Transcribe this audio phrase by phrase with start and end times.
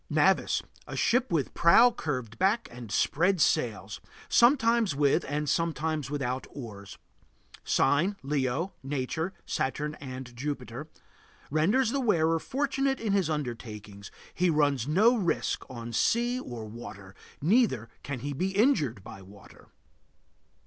[0.09, 0.63] NAVIS.
[0.87, 6.97] A ship with prow curved back and spread sails; sometimes with and sometimes without oars.
[7.63, 8.73] Sign: Leo.
[8.81, 10.87] Nature: Saturn and Jupiter.
[11.51, 17.13] Renders the wearer fortunate in his undertakings; he runs no risk on sea or water,
[17.39, 19.69] neither can he be injured by water.